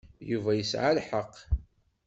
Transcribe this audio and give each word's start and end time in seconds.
Yuba 0.29 0.51
yesɛa 0.59 0.91
lḥeqq. 0.97 1.35